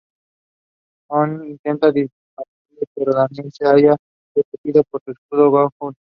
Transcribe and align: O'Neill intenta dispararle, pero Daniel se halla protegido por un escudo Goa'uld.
O'Neill 1.11 1.49
intenta 1.51 1.91
dispararle, 1.91 2.87
pero 2.95 3.11
Daniel 3.13 3.51
se 3.51 3.65
halla 3.67 3.95
protegido 4.33 4.83
por 4.85 4.99
un 5.05 5.13
escudo 5.13 5.51
Goa'uld. 5.51 5.93